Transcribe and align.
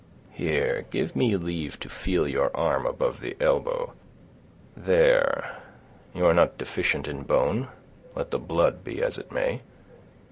"Here, 0.31 0.87
give 0.89 1.15
me 1.15 1.37
leave 1.37 1.79
to 1.81 1.87
feel 1.87 2.27
your 2.27 2.49
arm 2.57 2.87
above 2.87 3.19
the 3.19 3.37
elbow. 3.39 3.93
There—you 4.75 6.25
are 6.25 6.33
not 6.33 6.57
deficient 6.57 7.07
in 7.07 7.21
bone, 7.21 7.67
let 8.15 8.31
the 8.31 8.39
blood 8.39 8.83
be 8.83 9.03
as 9.03 9.19
it 9.19 9.31
may." 9.31 9.59